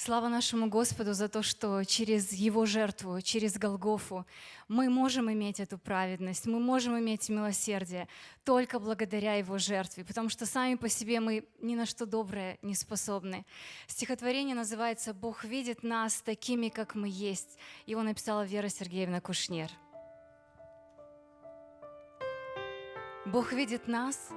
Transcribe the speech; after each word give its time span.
Слава 0.00 0.28
нашему 0.28 0.68
Господу 0.68 1.12
за 1.12 1.28
то, 1.28 1.42
что 1.42 1.82
через 1.82 2.32
Его 2.32 2.66
жертву, 2.66 3.20
через 3.20 3.58
Голгофу 3.58 4.26
мы 4.68 4.88
можем 4.88 5.28
иметь 5.32 5.58
эту 5.58 5.76
праведность, 5.76 6.46
мы 6.46 6.60
можем 6.60 6.96
иметь 7.00 7.28
милосердие 7.28 8.06
только 8.44 8.78
благодаря 8.78 9.34
Его 9.34 9.58
жертве, 9.58 10.04
потому 10.04 10.28
что 10.28 10.46
сами 10.46 10.76
по 10.76 10.88
себе 10.88 11.18
мы 11.18 11.48
ни 11.60 11.74
на 11.74 11.84
что 11.84 12.06
доброе 12.06 12.58
не 12.62 12.76
способны. 12.76 13.44
Стихотворение 13.88 14.54
называется 14.54 15.12
«Бог 15.12 15.42
видит 15.42 15.82
нас 15.82 16.22
такими, 16.22 16.68
как 16.68 16.94
мы 16.94 17.08
есть». 17.10 17.58
Его 17.84 18.04
написала 18.04 18.46
Вера 18.46 18.68
Сергеевна 18.68 19.20
Кушнер. 19.20 19.68
Бог 23.26 23.52
видит 23.52 23.88
нас 23.88 24.30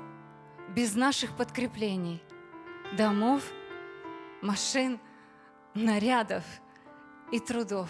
без 0.76 0.96
наших 0.96 1.38
подкреплений, 1.38 2.20
домов, 2.98 3.44
машин– 4.42 5.00
нарядов 5.74 6.44
и 7.32 7.40
трудов, 7.40 7.90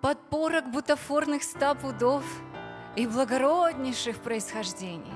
подпорок 0.00 0.70
бутафорных 0.70 1.42
ста 1.42 1.74
пудов 1.74 2.24
и 2.96 3.06
благороднейших 3.06 4.18
происхождений. 4.18 5.14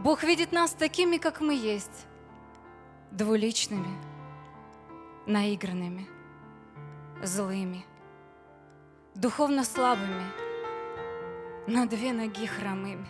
Бог 0.00 0.24
видит 0.24 0.50
нас 0.50 0.72
такими, 0.72 1.18
как 1.18 1.40
мы 1.40 1.54
есть, 1.54 2.06
двуличными, 3.12 3.96
наигранными, 5.26 6.08
злыми, 7.22 7.84
духовно 9.14 9.64
слабыми, 9.64 10.24
на 11.68 11.86
две 11.86 12.12
ноги 12.12 12.46
хромыми, 12.46 13.06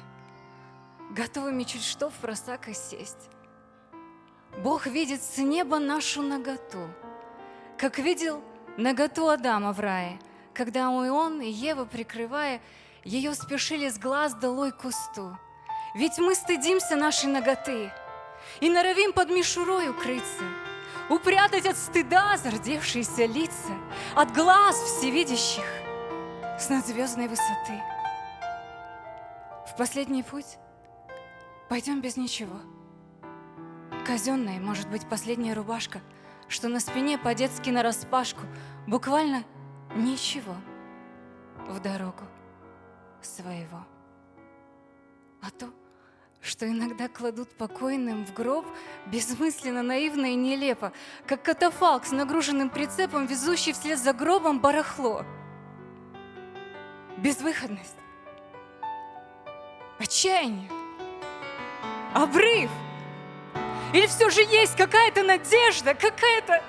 готовыми 1.12 1.62
чуть 1.62 1.84
что 1.84 2.10
в 2.10 2.14
просака 2.14 2.74
сесть. 2.74 3.30
Бог 4.62 4.86
видит 4.86 5.22
с 5.22 5.38
неба 5.38 5.78
нашу 5.78 6.20
наготу– 6.20 6.90
как 7.82 7.98
видел 7.98 8.44
наготу 8.76 9.28
Адама 9.28 9.72
в 9.72 9.80
рае, 9.80 10.20
когда 10.54 10.82
и 10.82 11.08
он, 11.08 11.40
и 11.40 11.50
Ева, 11.50 11.84
прикрывая, 11.84 12.60
ее 13.02 13.34
спешили 13.34 13.88
с 13.88 13.98
глаз 13.98 14.34
долой 14.34 14.70
кусту. 14.70 15.36
Ведь 15.96 16.16
мы 16.18 16.36
стыдимся 16.36 16.94
нашей 16.94 17.26
ноготы 17.26 17.92
и 18.60 18.70
норовим 18.70 19.12
под 19.12 19.30
мишурой 19.30 19.90
укрыться, 19.90 20.44
упрятать 21.08 21.66
от 21.66 21.76
стыда 21.76 22.36
зардевшиеся 22.36 23.26
лица, 23.26 23.74
от 24.14 24.32
глаз 24.32 24.76
всевидящих 24.76 25.66
с 26.60 26.68
надзвездной 26.68 27.26
высоты. 27.26 27.82
В 29.66 29.76
последний 29.76 30.22
путь 30.22 30.56
пойдем 31.68 32.00
без 32.00 32.16
ничего. 32.16 32.60
Казенная, 34.06 34.60
может 34.60 34.88
быть, 34.88 35.08
последняя 35.08 35.54
рубашка— 35.54 36.00
что 36.52 36.68
на 36.68 36.80
спине 36.80 37.16
по-детски 37.16 37.70
нараспашку 37.70 38.42
буквально 38.86 39.42
ничего 39.96 40.54
в 41.66 41.80
дорогу 41.80 42.24
своего. 43.22 43.86
А 45.40 45.50
то, 45.50 45.70
что 46.42 46.68
иногда 46.68 47.08
кладут 47.08 47.56
покойным 47.56 48.26
в 48.26 48.34
гроб 48.34 48.66
бессмысленно, 49.06 49.82
наивно 49.82 50.26
и 50.26 50.34
нелепо, 50.34 50.92
как 51.26 51.42
катафалк 51.42 52.04
с 52.04 52.12
нагруженным 52.12 52.68
прицепом, 52.68 53.24
везущий 53.24 53.72
вслед 53.72 53.98
за 53.98 54.12
гробом 54.12 54.60
барахло. 54.60 55.24
Безвыходность, 57.16 57.96
отчаяние, 59.98 60.70
обрыв— 62.14 62.70
или 63.92 64.06
все 64.06 64.30
же 64.30 64.40
есть 64.42 64.76
какая-то 64.76 65.22
надежда, 65.22 65.94
какая-то 65.94 66.62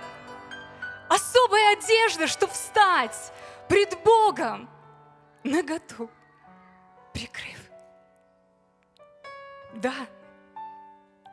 особая 1.10 1.78
одежда, 1.78 2.28
чтобы 2.28 2.54
встать 2.54 3.32
пред 3.70 3.98
Богом 4.04 4.70
наготу, 5.44 6.10
прикрыв. 7.14 7.60
Да, 9.76 9.94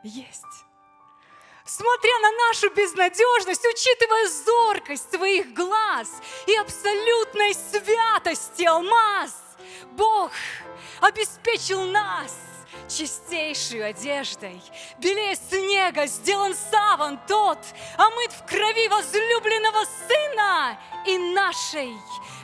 есть. 0.03 0.45
Смотря 1.65 2.19
на 2.19 2.31
нашу 2.47 2.69
безнадежность, 2.71 3.65
учитывая 3.65 4.27
зоркость 4.27 5.11
своих 5.11 5.53
глаз 5.53 6.09
и 6.47 6.55
абсолютной 6.55 7.53
святости 7.53 8.63
алмаз, 8.63 9.57
Бог 9.91 10.31
обеспечил 11.01 11.83
нас– 11.83 12.35
чистейшей 12.87 13.85
одеждой. 13.85 14.61
Белее 14.99 15.35
снега 15.35 16.07
сделан 16.07 16.55
саван 16.55 17.19
тот, 17.27 17.59
омыт 17.97 18.31
в 18.31 18.45
крови 18.45 18.87
возлюбленного 18.87 19.85
сына 20.07 20.79
и 21.05 21.17
нашей 21.33 21.93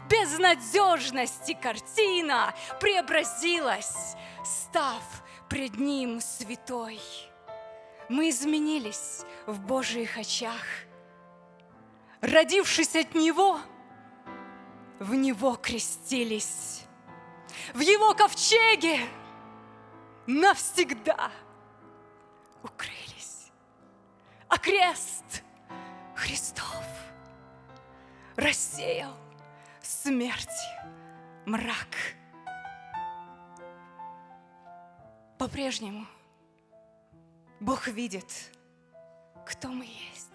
безнадежности 0.10 1.58
картина 1.62 2.54
преобразилась, 2.80 4.16
став 4.44 5.02
пред 5.50 5.78
ним 5.78 6.22
святой. 6.22 7.02
Мы 8.10 8.30
изменились 8.30 9.22
в 9.46 9.60
Божьих 9.60 10.18
очах. 10.18 10.64
Родившись 12.22 12.96
от 12.96 13.14
Него, 13.16 13.60
в 15.00 15.14
Него 15.14 15.56
крестились. 15.56 16.84
В 17.74 17.80
Его 17.80 18.14
ковчеге 18.14 19.00
навсегда 20.28 21.32
укрылись. 22.62 23.52
А 24.50 24.58
крест 24.58 25.44
Христов 26.16 26.86
рассеял 28.36 29.16
смерти 29.82 30.52
мрак. 31.46 31.96
По-прежнему 35.40 36.06
Бог 37.60 37.88
видит, 37.88 38.52
кто 39.46 39.70
мы 39.70 39.86
есть, 39.86 40.34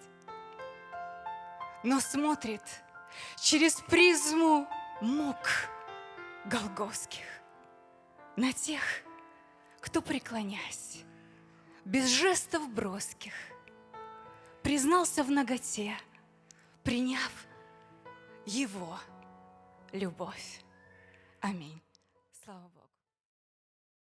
но 1.83 1.99
смотрит 1.99 2.63
через 3.39 3.75
призму 3.75 4.67
мук 5.01 5.69
голгофских 6.45 7.25
на 8.35 8.51
тех, 8.53 8.81
кто, 9.83 10.01
преклонясь, 10.01 11.03
без 11.83 12.07
жестов 12.07 12.73
броских, 12.73 13.33
признался 14.63 15.25
в 15.25 15.29
ноготе, 15.29 15.97
приняв 16.83 17.31
Его 18.45 18.97
любовь. 19.91 20.61
Аминь. 21.41 21.81
Слава 22.45 22.69
Богу. 22.69 22.82